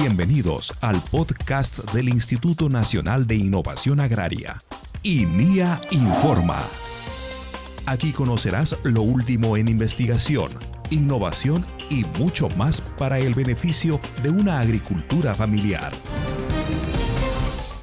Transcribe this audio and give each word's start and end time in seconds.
Bienvenidos 0.00 0.72
al 0.80 1.02
podcast 1.10 1.78
del 1.92 2.08
Instituto 2.08 2.68
Nacional 2.68 3.26
de 3.26 3.34
Innovación 3.34 3.98
Agraria, 3.98 4.56
INIA 5.02 5.80
Informa. 5.90 6.62
Aquí 7.84 8.12
conocerás 8.12 8.78
lo 8.84 9.02
último 9.02 9.56
en 9.56 9.66
investigación, 9.66 10.52
innovación 10.90 11.66
y 11.90 12.04
mucho 12.16 12.48
más 12.50 12.80
para 12.80 13.18
el 13.18 13.34
beneficio 13.34 14.00
de 14.22 14.30
una 14.30 14.60
agricultura 14.60 15.34
familiar. 15.34 15.92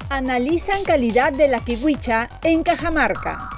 Analizan 0.08 0.84
calidad 0.84 1.34
de 1.34 1.48
la 1.48 1.60
kiwicha 1.60 2.30
en 2.42 2.62
Cajamarca. 2.62 3.55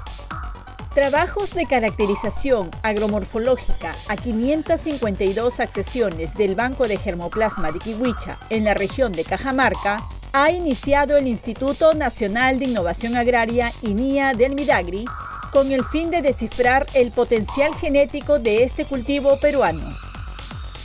Trabajos 0.99 1.53
de 1.53 1.65
caracterización 1.65 2.69
agromorfológica 2.83 3.95
a 4.09 4.17
552 4.17 5.61
accesiones 5.61 6.35
del 6.35 6.55
Banco 6.55 6.89
de 6.89 6.97
Germoplasma 6.97 7.71
de 7.71 7.79
Kiwicha 7.79 8.37
en 8.49 8.65
la 8.65 8.73
región 8.73 9.13
de 9.13 9.23
Cajamarca 9.23 10.05
ha 10.33 10.51
iniciado 10.51 11.15
el 11.15 11.27
Instituto 11.29 11.93
Nacional 11.93 12.59
de 12.59 12.65
Innovación 12.65 13.15
Agraria 13.15 13.71
INIA 13.81 14.33
del 14.33 14.55
Midagri 14.55 15.05
con 15.53 15.71
el 15.71 15.85
fin 15.85 16.11
de 16.11 16.21
descifrar 16.21 16.85
el 16.93 17.11
potencial 17.11 17.73
genético 17.75 18.37
de 18.37 18.65
este 18.65 18.83
cultivo 18.83 19.39
peruano. 19.39 19.89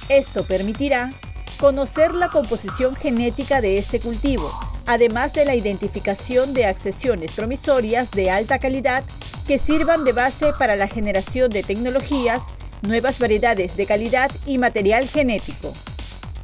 Esto 0.09 0.47
permitirá 0.47 1.11
conocer 1.59 2.15
la 2.15 2.29
composición 2.29 2.95
genética 2.95 3.61
de 3.61 3.79
este 3.79 3.99
cultivo, 3.99 4.49
además 4.87 5.33
de 5.33 5.45
la 5.45 5.57
identificación 5.57 6.55
de 6.55 6.67
accesiones 6.67 7.33
promisorias 7.33 8.13
de 8.13 8.31
alta 8.31 8.61
calidad 8.61 9.03
que 9.47 9.59
sirvan 9.59 10.05
de 10.05 10.13
base 10.13 10.53
para 10.59 10.77
la 10.77 10.89
generación 10.89 11.51
de 11.51 11.63
tecnologías, 11.63 12.43
nuevas 12.83 13.19
variedades 13.19 13.77
de 13.77 13.87
calidad 13.87 14.31
y 14.47 14.59
material 14.59 15.09
genético. 15.09 15.73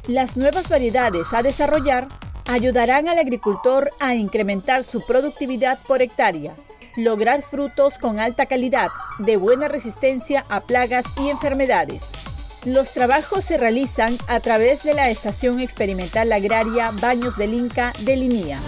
Las 0.07 0.37
nuevas 0.37 0.69
variedades 0.69 1.33
a 1.33 1.43
desarrollar 1.43 2.07
ayudarán 2.47 3.07
al 3.07 3.19
agricultor 3.19 3.91
a 3.99 4.15
incrementar 4.15 4.83
su 4.83 5.05
productividad 5.05 5.79
por 5.87 6.01
hectárea, 6.01 6.55
lograr 6.95 7.43
frutos 7.43 7.97
con 7.97 8.19
alta 8.19 8.45
calidad, 8.45 8.89
de 9.19 9.37
buena 9.37 9.67
resistencia 9.67 10.45
a 10.49 10.61
plagas 10.61 11.05
y 11.17 11.29
enfermedades. 11.29 12.03
Los 12.65 12.91
trabajos 12.91 13.43
se 13.43 13.57
realizan 13.57 14.17
a 14.27 14.39
través 14.39 14.83
de 14.83 14.93
la 14.93 15.09
Estación 15.09 15.59
Experimental 15.59 16.31
Agraria 16.31 16.91
Baños 17.01 17.37
del 17.37 17.53
Inca 17.53 17.93
de 18.01 18.17
Linía. 18.17 18.59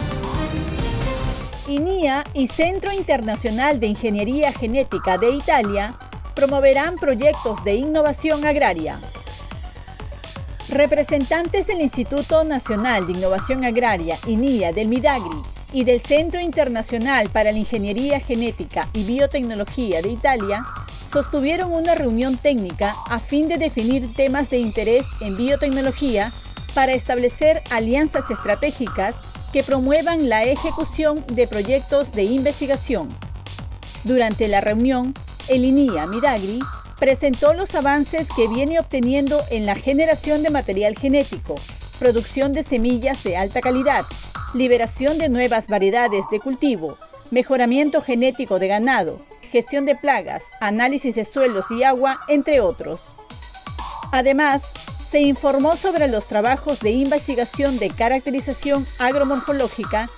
INIA 1.67 2.25
y 2.33 2.47
Centro 2.47 2.91
Internacional 2.91 3.79
de 3.79 3.87
Ingeniería 3.87 4.51
Genética 4.51 5.17
de 5.17 5.31
Italia 5.31 5.95
promoverán 6.35 6.95
proyectos 6.95 7.63
de 7.63 7.75
innovación 7.75 8.45
agraria. 8.45 8.99
Representantes 10.67 11.67
del 11.67 11.81
Instituto 11.81 12.43
Nacional 12.43 13.07
de 13.07 13.13
Innovación 13.13 13.63
Agraria, 13.63 14.17
INIA, 14.27 14.73
del 14.73 14.87
Midagri 14.89 15.41
y 15.71 15.85
del 15.85 16.01
Centro 16.01 16.41
Internacional 16.41 17.29
para 17.29 17.51
la 17.51 17.57
Ingeniería 17.57 18.19
Genética 18.19 18.89
y 18.93 19.03
Biotecnología 19.03 20.01
de 20.01 20.09
Italia 20.09 20.65
sostuvieron 21.07 21.71
una 21.71 21.95
reunión 21.95 22.37
técnica 22.37 22.95
a 23.09 23.19
fin 23.19 23.47
de 23.47 23.57
definir 23.57 24.13
temas 24.15 24.49
de 24.49 24.57
interés 24.57 25.05
en 25.21 25.37
biotecnología 25.37 26.33
para 26.73 26.93
establecer 26.93 27.61
alianzas 27.69 28.29
estratégicas 28.31 29.15
que 29.53 29.63
promuevan 29.63 30.27
la 30.27 30.43
ejecución 30.43 31.23
de 31.27 31.47
proyectos 31.47 32.11
de 32.11 32.23
investigación. 32.23 33.07
Durante 34.03 34.47
la 34.47 34.59
reunión, 34.59 35.13
el 35.47 35.63
INIA 35.63 36.07
Midagri 36.07 36.59
presentó 36.99 37.53
los 37.53 37.75
avances 37.75 38.27
que 38.35 38.47
viene 38.47 38.79
obteniendo 38.79 39.43
en 39.51 39.67
la 39.67 39.75
generación 39.75 40.41
de 40.41 40.49
material 40.49 40.97
genético, 40.97 41.55
producción 41.99 42.51
de 42.51 42.63
semillas 42.63 43.23
de 43.23 43.37
alta 43.37 43.61
calidad, 43.61 44.05
liberación 44.55 45.19
de 45.19 45.29
nuevas 45.29 45.67
variedades 45.67 46.25
de 46.31 46.39
cultivo, 46.39 46.97
mejoramiento 47.29 48.01
genético 48.01 48.57
de 48.57 48.67
ganado, 48.67 49.21
gestión 49.51 49.85
de 49.85 49.95
plagas, 49.95 50.45
análisis 50.61 51.13
de 51.13 51.25
suelos 51.25 51.69
y 51.69 51.83
agua, 51.83 52.19
entre 52.27 52.59
otros. 52.59 53.15
Además, 54.11 54.71
se 55.13 55.21
informó 55.21 55.75
sobre 55.75 56.07
los 56.07 56.25
trabajos 56.25 56.79
de 56.79 56.89
investigación 56.89 57.77
de 57.77 57.91
caracterización 57.91 58.83
agromorfológica 58.97 60.09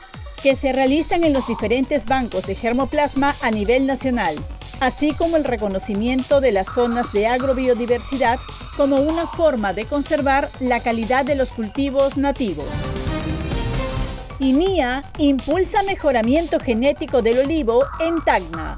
que 0.42 0.56
se 0.56 0.72
realizan 0.72 1.26
en 1.26 1.34
los 1.34 1.46
diferentes 1.48 2.06
bancos 2.06 2.48
de 2.48 2.56
germoplasma 2.56 3.36
a 3.42 3.52
nivel 3.52 3.88
nacional, 3.88 4.38
así 4.80 5.14
como 5.14 5.36
el 5.36 5.44
reconocimiento 5.44 6.40
de 6.40 6.54
las 6.54 6.68
zonas 6.68 7.12
de 7.12 7.28
agrobiodiversidad 7.28 8.40
como 8.78 8.96
una 8.96 9.28
forma 9.28 9.74
de 9.74 9.84
conservar 9.84 10.50
la 10.62 10.80
calidad 10.80 11.26
de 11.26 11.36
los 11.36 11.50
cultivos 11.50 12.16
nativos. 12.16 12.70
INIA 14.40 15.04
impulsa 15.18 15.84
mejoramiento 15.84 16.58
genético 16.58 17.22
del 17.22 17.40
olivo 17.40 17.84
en 18.00 18.24
Tacna. 18.24 18.78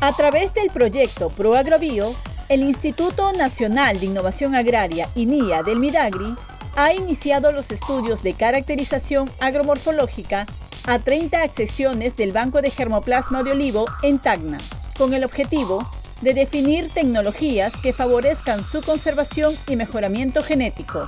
A 0.00 0.16
través 0.16 0.54
del 0.54 0.70
proyecto 0.70 1.28
ProAgrobio, 1.28 2.14
el 2.50 2.64
Instituto 2.64 3.32
Nacional 3.32 4.00
de 4.00 4.06
Innovación 4.06 4.56
Agraria, 4.56 5.08
INIA 5.14 5.62
del 5.62 5.78
Midagri, 5.78 6.34
ha 6.74 6.92
iniciado 6.92 7.52
los 7.52 7.70
estudios 7.70 8.24
de 8.24 8.32
caracterización 8.32 9.30
agromorfológica 9.38 10.46
a 10.84 10.98
30 10.98 11.42
accesiones 11.42 12.16
del 12.16 12.32
Banco 12.32 12.60
de 12.60 12.72
Germoplasma 12.72 13.44
de 13.44 13.52
Olivo 13.52 13.84
en 14.02 14.18
Tacna, 14.18 14.58
con 14.98 15.14
el 15.14 15.22
objetivo 15.22 15.88
de 16.22 16.34
definir 16.34 16.90
tecnologías 16.90 17.72
que 17.80 17.92
favorezcan 17.92 18.64
su 18.64 18.82
conservación 18.82 19.54
y 19.68 19.76
mejoramiento 19.76 20.42
genético. 20.42 21.06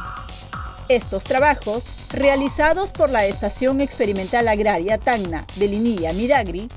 Estos 0.88 1.25
trabajos, 1.25 1.82
realizados 2.12 2.91
por 2.91 3.10
la 3.10 3.26
Estación 3.26 3.81
Experimental 3.81 4.47
Agraria 4.47 4.97
Tacna 4.97 5.44
del 5.56 5.75
INIA 5.75 6.12
Midagri, 6.12 6.69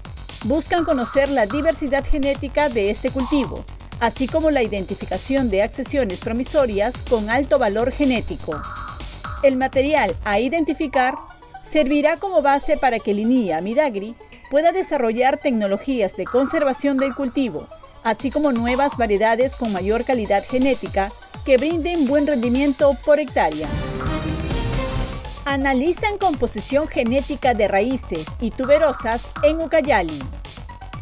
buscan 0.45 0.85
conocer 0.85 1.29
la 1.29 1.45
diversidad 1.45 2.03
genética 2.03 2.69
de 2.69 2.89
este 2.89 3.11
cultivo, 3.11 3.63
así 3.99 4.27
como 4.27 4.51
la 4.51 4.63
identificación 4.63 5.49
de 5.49 5.61
accesiones 5.61 6.19
promisorias 6.19 6.93
con 7.09 7.29
alto 7.29 7.59
valor 7.59 7.91
genético. 7.91 8.61
El 9.43 9.57
material 9.57 10.15
a 10.23 10.39
identificar 10.39 11.15
servirá 11.63 12.17
como 12.17 12.41
base 12.41 12.77
para 12.77 12.99
que 12.99 13.13
Linia 13.13 13.61
Midagri 13.61 14.15
pueda 14.49 14.71
desarrollar 14.71 15.37
tecnologías 15.37 16.15
de 16.15 16.25
conservación 16.25 16.97
del 16.97 17.15
cultivo, 17.15 17.67
así 18.03 18.31
como 18.31 18.51
nuevas 18.51 18.97
variedades 18.97 19.55
con 19.55 19.71
mayor 19.71 20.05
calidad 20.05 20.43
genética 20.47 21.11
que 21.45 21.57
brinden 21.57 22.07
buen 22.07 22.27
rendimiento 22.27 22.95
por 23.05 23.19
hectárea. 23.19 23.67
Analizan 25.45 26.17
composición 26.17 26.87
genética 26.87 27.53
de 27.53 27.67
raíces 27.67 28.25
y 28.41 28.49
tuberosas 28.51 29.21
en 29.43 29.61
Ucayali. 29.61 30.19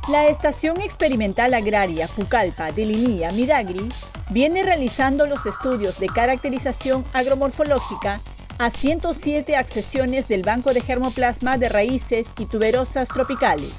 La 0.10 0.28
Estación 0.28 0.82
Experimental 0.82 1.54
Agraria 1.54 2.10
Pucallpa 2.10 2.74
de 2.74 2.86
Linía 2.86 3.32
Midagri 3.32 3.88
viene 4.32 4.62
realizando 4.62 5.28
los 5.28 5.46
estudios 5.46 5.98
de 5.98 6.08
caracterización 6.08 7.06
agromorfológica 7.14 8.20
a 8.58 8.70
107 8.70 9.56
accesiones 9.56 10.28
del 10.28 10.42
Banco 10.42 10.74
de 10.74 10.82
Germoplasma 10.82 11.58
de 11.58 11.70
raíces 11.70 12.28
y 12.38 12.48
tuberosas 12.48 13.08
tropicales. 13.08 13.72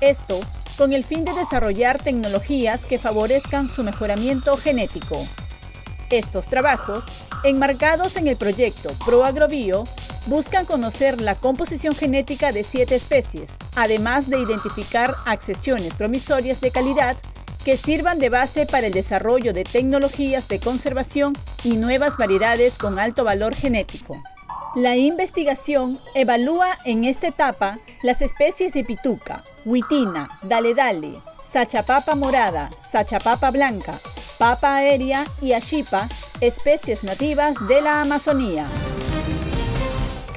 Esto 0.00 0.40
con 0.76 0.92
el 0.92 1.04
fin 1.04 1.24
de 1.24 1.32
desarrollar 1.32 2.02
tecnologías 2.02 2.84
que 2.84 2.98
favorezcan 2.98 3.68
su 3.68 3.84
mejoramiento 3.84 4.56
genético. 4.56 5.24
Estos 6.10 6.48
trabajos, 6.48 7.04
enmarcados 7.44 8.16
en 8.16 8.26
el 8.26 8.36
proyecto 8.36 8.90
ProAgrobio, 9.04 9.84
buscan 10.26 10.66
conocer 10.66 11.20
la 11.20 11.34
composición 11.34 11.94
genética 11.94 12.52
de 12.52 12.64
siete 12.64 12.94
especies, 12.94 13.52
además 13.74 14.28
de 14.28 14.38
identificar 14.38 15.14
accesiones 15.24 15.96
promisorias 15.96 16.60
de 16.60 16.70
calidad 16.70 17.16
que 17.64 17.76
sirvan 17.76 18.18
de 18.18 18.28
base 18.28 18.66
para 18.66 18.86
el 18.86 18.92
desarrollo 18.92 19.52
de 19.52 19.64
tecnologías 19.64 20.48
de 20.48 20.60
conservación 20.60 21.34
y 21.64 21.76
nuevas 21.76 22.16
variedades 22.16 22.78
con 22.78 22.98
alto 22.98 23.24
valor 23.24 23.54
genético. 23.54 24.22
La 24.74 24.96
investigación 24.96 25.98
evalúa 26.14 26.78
en 26.84 27.04
esta 27.04 27.28
etapa 27.28 27.78
las 28.02 28.22
especies 28.22 28.72
de 28.72 28.84
pituca, 28.84 29.44
huitina, 29.64 30.28
dale 30.42 30.74
dale, 30.74 31.20
sachapapa 31.42 32.14
morada, 32.14 32.70
sachapapa 32.90 33.50
blanca, 33.50 33.98
papa 34.38 34.76
aérea 34.76 35.26
y 35.42 35.52
ashipa, 35.52 36.08
especies 36.40 37.02
nativas 37.02 37.56
de 37.66 37.80
la 37.82 38.00
Amazonía. 38.02 38.66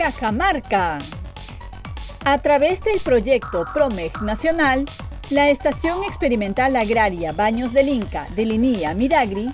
Cajamarca. 0.02 0.98
A 2.26 2.38
través 2.40 2.82
del 2.82 3.00
proyecto 3.02 3.66
PROMEG 3.72 4.24
Nacional, 4.24 4.86
la 5.30 5.52
Estación 5.52 6.04
Experimental 6.04 6.76
Agraria 6.76 7.34
Baños 7.34 7.72
del 7.72 7.88
Inca 7.88 8.26
de 8.36 8.48
Linía 8.48 8.96
Midagri 8.96 9.54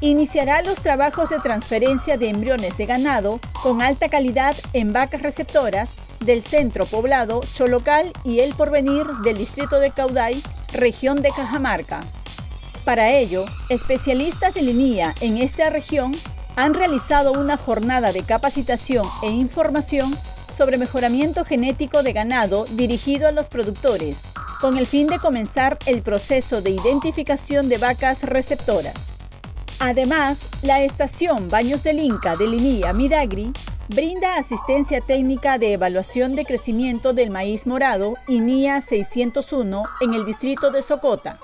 iniciará 0.00 0.62
los 0.62 0.80
trabajos 0.82 1.30
de 1.30 1.40
transferencia 1.40 2.16
de 2.16 2.28
embriones 2.28 2.76
de 2.76 2.86
ganado 2.86 3.40
con 3.60 3.82
alta 3.82 4.08
calidad 4.08 4.54
en 4.72 4.92
vacas 4.92 5.20
receptoras 5.20 5.90
del 6.20 6.44
centro 6.44 6.86
poblado 6.86 7.40
Cholocal 7.52 8.12
y 8.22 8.38
El 8.38 8.54
Porvenir 8.54 9.04
del 9.24 9.36
distrito 9.36 9.80
de 9.80 9.90
Cauday, 9.90 10.40
región 10.74 11.22
de 11.22 11.30
Cajamarca. 11.30 12.04
Para 12.84 13.10
ello, 13.10 13.46
especialistas 13.68 14.54
de 14.54 14.62
Linía 14.62 15.12
en 15.20 15.38
esta 15.38 15.70
región 15.70 16.14
han 16.58 16.74
realizado 16.74 17.34
una 17.34 17.56
jornada 17.56 18.10
de 18.10 18.24
capacitación 18.24 19.06
e 19.22 19.30
información 19.30 20.12
sobre 20.52 20.76
mejoramiento 20.76 21.44
genético 21.44 22.02
de 22.02 22.12
ganado 22.12 22.64
dirigido 22.72 23.28
a 23.28 23.32
los 23.32 23.46
productores, 23.46 24.22
con 24.60 24.76
el 24.76 24.84
fin 24.84 25.06
de 25.06 25.20
comenzar 25.20 25.78
el 25.86 26.02
proceso 26.02 26.60
de 26.60 26.70
identificación 26.70 27.68
de 27.68 27.78
vacas 27.78 28.24
receptoras. 28.24 29.12
Además, 29.78 30.40
la 30.62 30.82
estación 30.82 31.48
Baños 31.48 31.84
del 31.84 32.00
Inca 32.00 32.34
de 32.34 32.48
Linía 32.48 32.92
Midagri 32.92 33.52
brinda 33.86 34.36
asistencia 34.36 35.00
técnica 35.00 35.58
de 35.58 35.74
evaluación 35.74 36.34
de 36.34 36.44
crecimiento 36.44 37.12
del 37.12 37.30
maíz 37.30 37.68
morado 37.68 38.14
INIA 38.26 38.80
601 38.80 39.84
en 40.00 40.12
el 40.12 40.26
distrito 40.26 40.72
de 40.72 40.82
Socota. 40.82 41.38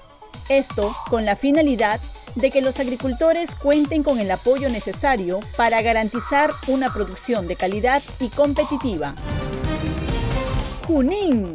Esto 0.49 0.93
con 1.09 1.25
la 1.25 1.37
finalidad 1.37 2.01
de 2.35 2.51
que 2.51 2.61
los 2.61 2.81
agricultores 2.81 3.55
cuenten 3.55 4.03
con 4.03 4.19
el 4.19 4.31
apoyo 4.31 4.69
necesario 4.69 5.41
para 5.57 5.83
garantizar 5.83 6.51
una 6.69 6.93
producción 6.93 7.47
de 7.47 7.57
calidad 7.57 8.03
y 8.21 8.29
competitiva. 8.29 9.15
Junín. 10.87 11.55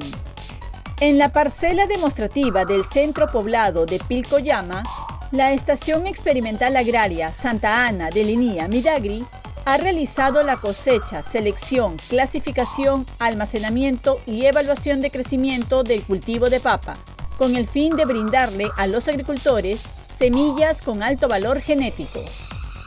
En 1.01 1.17
la 1.17 1.29
parcela 1.29 1.87
demostrativa 1.87 2.65
del 2.65 2.83
centro 2.83 3.27
poblado 3.27 3.85
de 3.85 3.99
Pilcoyama, 3.99 4.83
la 5.31 5.53
Estación 5.53 6.07
Experimental 6.07 6.75
Agraria 6.75 7.31
Santa 7.31 7.87
Ana 7.87 8.09
de 8.09 8.23
Linía 8.23 8.67
Midagri 8.67 9.25
ha 9.65 9.77
realizado 9.77 10.41
la 10.43 10.57
cosecha, 10.57 11.21
selección, 11.21 11.97
clasificación, 12.09 13.05
almacenamiento 13.19 14.19
y 14.25 14.45
evaluación 14.45 14.99
de 14.99 15.11
crecimiento 15.11 15.83
del 15.83 16.01
cultivo 16.01 16.49
de 16.49 16.59
papa, 16.59 16.97
con 17.37 17.55
el 17.55 17.67
fin 17.67 17.95
de 17.95 18.05
brindarle 18.05 18.71
a 18.75 18.87
los 18.87 19.07
agricultores 19.07 19.83
semillas 20.19 20.81
con 20.81 21.01
alto 21.01 21.29
valor 21.29 21.61
genético. 21.61 22.19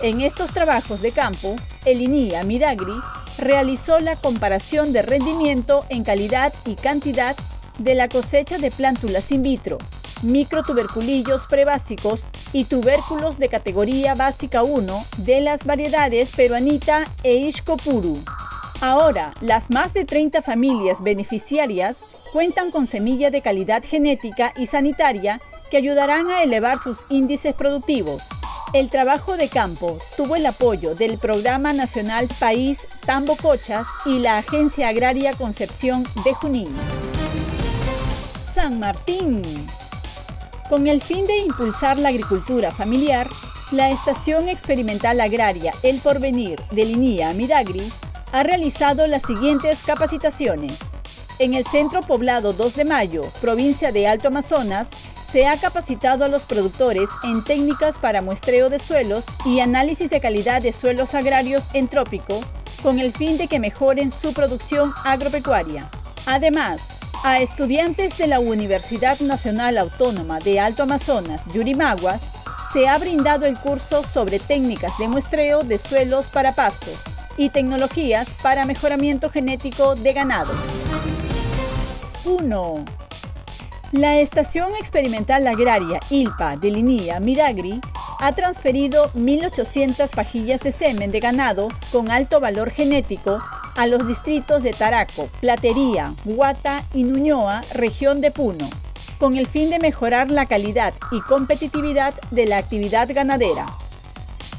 En 0.02 0.20
estos 0.20 0.52
trabajos 0.52 1.00
de 1.00 1.12
campo, 1.12 1.56
el 1.86 2.02
INIA 2.02 2.44
Midagri 2.44 2.92
realizó 3.38 4.00
la 4.00 4.16
comparación 4.16 4.92
de 4.92 5.00
rendimiento 5.00 5.86
en 5.88 6.04
calidad 6.04 6.52
y 6.66 6.74
cantidad 6.74 7.34
de 7.78 7.94
la 7.94 8.08
cosecha 8.08 8.58
de 8.58 8.70
plántulas 8.70 9.32
in 9.32 9.42
vitro, 9.42 9.78
microtuberculillos 10.22 11.46
prebásicos 11.46 12.24
y 12.52 12.64
tubérculos 12.64 13.38
de 13.38 13.48
categoría 13.48 14.14
básica 14.14 14.62
1 14.62 15.04
de 15.16 15.40
las 15.40 15.64
variedades 15.64 16.32
peruanita 16.32 17.06
e 17.22 17.36
ishkopuru. 17.36 18.22
Ahora, 18.82 19.32
las 19.40 19.70
más 19.70 19.94
de 19.94 20.04
30 20.04 20.42
familias 20.42 21.02
beneficiarias 21.02 22.00
cuentan 22.34 22.70
con 22.70 22.86
semilla 22.86 23.30
de 23.30 23.40
calidad 23.40 23.82
genética 23.82 24.52
y 24.54 24.66
sanitaria 24.66 25.40
que 25.72 25.78
ayudarán 25.78 26.28
a 26.28 26.42
elevar 26.42 26.78
sus 26.78 26.98
índices 27.08 27.54
productivos. 27.54 28.22
El 28.74 28.90
trabajo 28.90 29.38
de 29.38 29.48
campo 29.48 29.96
tuvo 30.18 30.36
el 30.36 30.44
apoyo 30.44 30.94
del 30.94 31.16
Programa 31.16 31.72
Nacional 31.72 32.28
País 32.38 32.80
Tambo 33.06 33.36
Cochas 33.36 33.86
y 34.04 34.18
la 34.18 34.36
Agencia 34.36 34.88
Agraria 34.88 35.32
Concepción 35.32 36.04
de 36.26 36.34
Junín. 36.34 36.76
San 38.54 38.80
Martín. 38.80 39.42
Con 40.68 40.88
el 40.88 41.00
fin 41.00 41.26
de 41.26 41.38
impulsar 41.38 41.98
la 41.98 42.10
agricultura 42.10 42.70
familiar, 42.70 43.26
la 43.70 43.88
Estación 43.88 44.50
Experimental 44.50 45.22
Agraria 45.22 45.72
El 45.82 46.00
Porvenir 46.00 46.60
de 46.70 46.84
Linía 46.84 47.32
Midagri 47.32 47.90
ha 48.32 48.42
realizado 48.42 49.06
las 49.06 49.22
siguientes 49.22 49.78
capacitaciones. 49.86 50.76
En 51.38 51.54
el 51.54 51.66
Centro 51.66 52.02
Poblado 52.02 52.52
2 52.52 52.74
de 52.76 52.84
Mayo, 52.84 53.22
provincia 53.40 53.90
de 53.90 54.06
Alto 54.06 54.28
Amazonas, 54.28 54.88
se 55.32 55.46
ha 55.46 55.56
capacitado 55.56 56.26
a 56.26 56.28
los 56.28 56.42
productores 56.44 57.08
en 57.24 57.42
técnicas 57.42 57.96
para 57.96 58.20
muestreo 58.20 58.68
de 58.68 58.78
suelos 58.78 59.24
y 59.46 59.60
análisis 59.60 60.10
de 60.10 60.20
calidad 60.20 60.60
de 60.60 60.74
suelos 60.74 61.14
agrarios 61.14 61.62
en 61.72 61.88
trópico, 61.88 62.40
con 62.82 62.98
el 62.98 63.14
fin 63.14 63.38
de 63.38 63.48
que 63.48 63.58
mejoren 63.58 64.10
su 64.10 64.34
producción 64.34 64.92
agropecuaria. 65.04 65.90
Además, 66.26 66.82
a 67.24 67.40
estudiantes 67.40 68.18
de 68.18 68.26
la 68.26 68.40
Universidad 68.40 69.20
Nacional 69.20 69.78
Autónoma 69.78 70.38
de 70.38 70.60
Alto 70.60 70.82
Amazonas, 70.82 71.40
Yurimaguas, 71.54 72.20
se 72.70 72.86
ha 72.86 72.98
brindado 72.98 73.46
el 73.46 73.56
curso 73.56 74.04
sobre 74.04 74.38
técnicas 74.38 74.98
de 74.98 75.08
muestreo 75.08 75.62
de 75.62 75.78
suelos 75.78 76.26
para 76.26 76.54
pastos 76.54 76.98
y 77.38 77.48
tecnologías 77.48 78.28
para 78.42 78.66
mejoramiento 78.66 79.30
genético 79.30 79.94
de 79.94 80.12
ganado. 80.12 80.52
1. 82.26 83.01
La 83.92 84.18
Estación 84.20 84.74
Experimental 84.80 85.46
Agraria 85.46 86.00
ILPA 86.08 86.56
de 86.56 86.70
Linía 86.70 87.20
Midagri 87.20 87.78
ha 88.20 88.32
transferido 88.32 89.12
1.800 89.12 90.08
pajillas 90.08 90.60
de 90.60 90.72
semen 90.72 91.12
de 91.12 91.20
ganado 91.20 91.68
con 91.92 92.10
alto 92.10 92.40
valor 92.40 92.70
genético 92.70 93.42
a 93.76 93.86
los 93.86 94.06
distritos 94.06 94.62
de 94.62 94.70
Taraco, 94.70 95.28
Platería, 95.42 96.14
Huata 96.24 96.86
y 96.94 97.04
Nuñoa, 97.04 97.60
región 97.74 98.22
de 98.22 98.30
Puno, 98.30 98.70
con 99.18 99.36
el 99.36 99.46
fin 99.46 99.68
de 99.68 99.78
mejorar 99.78 100.30
la 100.30 100.46
calidad 100.46 100.94
y 101.10 101.20
competitividad 101.20 102.14
de 102.30 102.46
la 102.46 102.56
actividad 102.56 103.12
ganadera. 103.12 103.66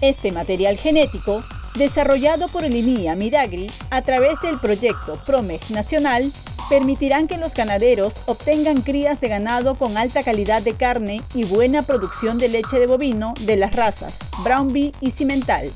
Este 0.02 0.32
material 0.32 0.78
genético, 0.78 1.44
desarrollado 1.74 2.50
por 2.50 2.62
Linía 2.62 3.16
Midagri 3.16 3.72
a 3.90 4.04
través 4.04 4.40
del 4.42 4.60
proyecto 4.60 5.20
PROMEG 5.26 5.72
Nacional, 5.72 6.32
permitirán 6.70 7.28
que 7.28 7.38
los 7.38 7.54
ganaderos 7.54 8.14
obtengan 8.26 8.82
crías 8.82 9.20
de 9.22 9.28
ganado 9.28 9.76
con 9.76 9.98
alta 9.98 10.24
calidad 10.24 10.62
de 10.62 10.74
carne 10.74 11.22
y 11.34 11.44
buena 11.44 11.84
producción 11.84 12.38
de 12.38 12.50
leche 12.50 12.80
de 12.80 12.88
bovino 12.88 13.34
de 13.42 13.58
las 13.58 13.76
razas 13.76 14.14
Brown 14.44 14.72
Bee 14.72 14.94
y 15.02 15.12
Cimental. 15.12 15.72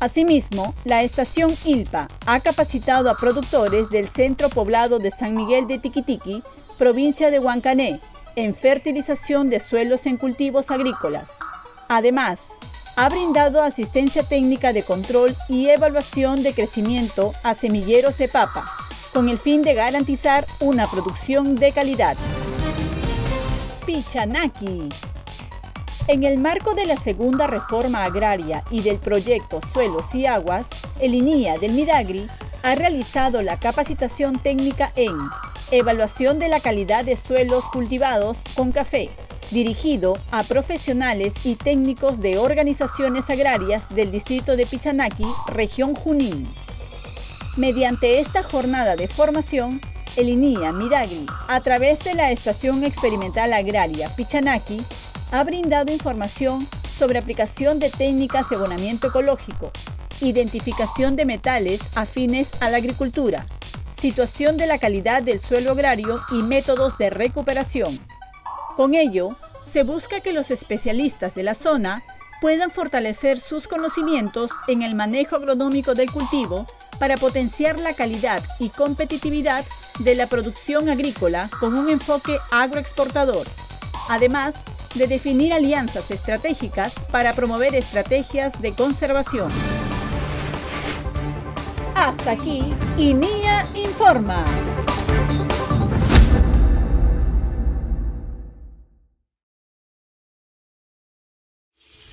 Asimismo, 0.00 0.74
la 0.84 1.02
estación 1.02 1.54
ILPA 1.64 2.08
ha 2.26 2.40
capacitado 2.40 3.08
a 3.08 3.16
productores 3.16 3.88
del 3.90 4.08
centro 4.08 4.48
poblado 4.48 4.98
de 4.98 5.12
San 5.12 5.36
Miguel 5.36 5.68
de 5.68 5.78
Tiquitiqui, 5.78 6.42
provincia 6.76 7.30
de 7.30 7.38
Huancané, 7.38 8.00
en 8.34 8.54
fertilización 8.54 9.48
de 9.48 9.60
suelos 9.60 10.06
en 10.06 10.16
cultivos 10.16 10.70
agrícolas. 10.70 11.30
Además, 11.88 12.48
ha 12.96 13.08
brindado 13.08 13.62
asistencia 13.62 14.22
técnica 14.22 14.72
de 14.72 14.82
control 14.82 15.36
y 15.48 15.68
evaluación 15.68 16.42
de 16.42 16.52
crecimiento 16.52 17.32
a 17.42 17.54
semilleros 17.54 18.18
de 18.18 18.28
papa, 18.28 18.64
con 19.12 19.28
el 19.28 19.38
fin 19.38 19.62
de 19.62 19.74
garantizar 19.74 20.46
una 20.60 20.86
producción 20.86 21.54
de 21.56 21.72
calidad. 21.72 22.16
Pichanaki. 23.84 24.88
En 26.08 26.24
el 26.24 26.38
marco 26.38 26.74
de 26.74 26.86
la 26.86 26.96
segunda 26.96 27.46
reforma 27.46 28.04
agraria 28.04 28.64
y 28.70 28.80
del 28.80 28.98
proyecto 28.98 29.60
Suelos 29.62 30.14
y 30.14 30.26
Aguas, 30.26 30.68
el 31.00 31.14
INIA 31.14 31.58
del 31.58 31.72
Midagri 31.72 32.26
ha 32.62 32.74
realizado 32.74 33.42
la 33.42 33.58
capacitación 33.58 34.38
técnica 34.38 34.92
en 34.96 35.16
evaluación 35.70 36.38
de 36.38 36.48
la 36.48 36.60
calidad 36.60 37.04
de 37.04 37.16
suelos 37.16 37.64
cultivados 37.64 38.38
con 38.54 38.72
café, 38.72 39.10
dirigido 39.50 40.18
a 40.30 40.42
profesionales 40.42 41.34
y 41.44 41.54
técnicos 41.56 42.20
de 42.20 42.38
organizaciones 42.38 43.30
agrarias 43.30 43.88
del 43.94 44.10
distrito 44.10 44.56
de 44.56 44.66
Pichanaki, 44.66 45.26
región 45.48 45.94
Junín. 45.94 46.48
Mediante 47.56 48.18
esta 48.18 48.42
jornada 48.42 48.96
de 48.96 49.08
formación, 49.08 49.78
el 50.16 50.30
INIA 50.30 50.72
Midagri, 50.72 51.26
a 51.48 51.60
través 51.60 51.98
de 51.98 52.14
la 52.14 52.30
Estación 52.30 52.82
Experimental 52.82 53.52
Agraria 53.52 54.08
Pichanaki, 54.16 54.80
ha 55.32 55.44
brindado 55.44 55.92
información 55.92 56.66
sobre 56.96 57.18
aplicación 57.18 57.78
de 57.78 57.90
técnicas 57.90 58.48
de 58.48 58.56
abonamiento 58.56 59.08
ecológico, 59.08 59.70
identificación 60.22 61.14
de 61.14 61.26
metales 61.26 61.82
afines 61.94 62.50
a 62.60 62.70
la 62.70 62.78
agricultura, 62.78 63.44
situación 63.98 64.56
de 64.56 64.66
la 64.66 64.78
calidad 64.78 65.22
del 65.22 65.38
suelo 65.38 65.72
agrario 65.72 66.22
y 66.30 66.42
métodos 66.42 66.96
de 66.96 67.10
recuperación. 67.10 67.98
Con 68.76 68.94
ello, 68.94 69.36
se 69.62 69.82
busca 69.82 70.20
que 70.20 70.32
los 70.32 70.50
especialistas 70.50 71.34
de 71.34 71.42
la 71.42 71.54
zona 71.54 72.02
puedan 72.40 72.70
fortalecer 72.70 73.38
sus 73.38 73.68
conocimientos 73.68 74.50
en 74.68 74.80
el 74.80 74.94
manejo 74.94 75.36
agronómico 75.36 75.94
del 75.94 76.10
cultivo 76.10 76.66
para 77.02 77.16
potenciar 77.16 77.80
la 77.80 77.94
calidad 77.94 78.40
y 78.60 78.68
competitividad 78.68 79.64
de 79.98 80.14
la 80.14 80.28
producción 80.28 80.88
agrícola 80.88 81.50
con 81.58 81.76
un 81.76 81.88
enfoque 81.88 82.38
agroexportador, 82.52 83.44
además 84.08 84.62
de 84.94 85.08
definir 85.08 85.52
alianzas 85.52 86.12
estratégicas 86.12 86.94
para 87.10 87.32
promover 87.32 87.74
estrategias 87.74 88.62
de 88.62 88.72
conservación. 88.74 89.50
Hasta 91.96 92.30
aquí, 92.30 92.72
INIA 92.96 93.68
Informa. 93.74 94.44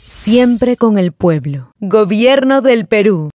Siempre 0.03 0.77
con 0.77 0.97
el 0.97 1.11
pueblo. 1.11 1.75
Gobierno 1.79 2.61
del 2.61 2.87
Perú. 2.87 3.29